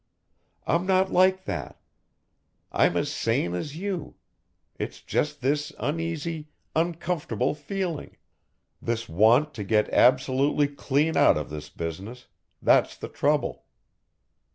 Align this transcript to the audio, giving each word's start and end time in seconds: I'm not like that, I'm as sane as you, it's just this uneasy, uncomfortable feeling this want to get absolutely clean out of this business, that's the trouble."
I'm 0.65 0.87
not 0.87 1.11
like 1.11 1.45
that, 1.45 1.79
I'm 2.71 2.97
as 2.97 3.11
sane 3.13 3.53
as 3.53 3.77
you, 3.77 4.15
it's 4.79 4.99
just 4.99 5.41
this 5.41 5.71
uneasy, 5.77 6.49
uncomfortable 6.75 7.53
feeling 7.53 8.17
this 8.81 9.07
want 9.07 9.53
to 9.53 9.63
get 9.63 9.93
absolutely 9.93 10.69
clean 10.69 11.15
out 11.15 11.37
of 11.37 11.51
this 11.51 11.69
business, 11.69 12.25
that's 12.63 12.97
the 12.97 13.09
trouble." 13.09 13.65